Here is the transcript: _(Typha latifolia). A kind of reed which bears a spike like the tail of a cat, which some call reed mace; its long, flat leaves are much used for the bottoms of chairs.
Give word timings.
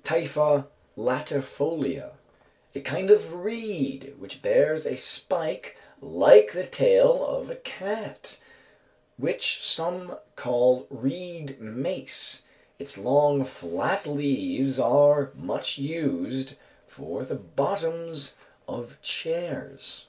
_(Typha 0.04 0.68
latifolia). 0.96 2.12
A 2.74 2.80
kind 2.80 3.10
of 3.10 3.34
reed 3.34 4.14
which 4.18 4.40
bears 4.40 4.86
a 4.86 4.96
spike 4.96 5.76
like 6.00 6.52
the 6.54 6.64
tail 6.66 7.26
of 7.26 7.50
a 7.50 7.56
cat, 7.56 8.40
which 9.18 9.62
some 9.62 10.16
call 10.34 10.86
reed 10.88 11.60
mace; 11.60 12.44
its 12.78 12.96
long, 12.96 13.44
flat 13.44 14.06
leaves 14.06 14.78
are 14.78 15.30
much 15.34 15.76
used 15.76 16.56
for 16.86 17.26
the 17.26 17.34
bottoms 17.36 18.38
of 18.66 18.98
chairs. 19.02 20.08